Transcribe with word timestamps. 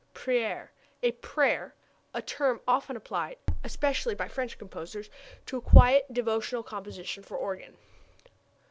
Prière 0.15 0.69
a 1.03 1.11
prayer; 1.11 1.75
a 2.11 2.23
term 2.23 2.59
often 2.67 2.95
applied 2.95 3.37
(especially 3.63 4.15
by 4.15 4.27
French 4.27 4.57
composers) 4.57 5.11
to 5.45 5.57
a 5.57 5.61
quiet, 5.61 6.11
devotional 6.11 6.63
composition 6.63 7.21
for 7.21 7.37
organ. 7.37 7.77